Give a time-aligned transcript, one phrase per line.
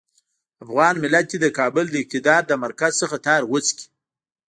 [0.63, 3.85] افغان ملت دې د کابل د اقتدار له مرکز څخه تار غوڅ کړي.